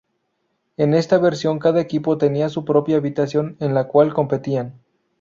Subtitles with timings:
[0.77, 4.81] En esta versión cada equipo tenía su propia habitación en la cual competían.